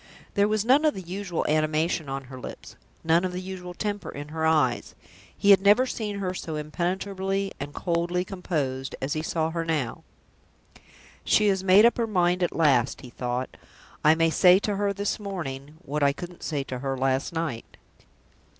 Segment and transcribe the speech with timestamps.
[0.33, 4.09] There was none of the usual animation on her lips, none of the usual temper
[4.09, 4.95] in her eyes.
[5.37, 10.03] He had never seen her so impenetrably and coldly composed as he saw her now.
[11.23, 13.55] "She has made up her mind at last," he thought.
[14.03, 17.77] "I may say to her this morning what I couldn't say to her last night."